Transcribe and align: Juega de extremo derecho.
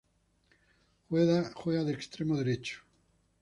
Juega 1.09 1.83
de 1.83 1.93
extremo 1.93 2.35
derecho. 2.35 2.79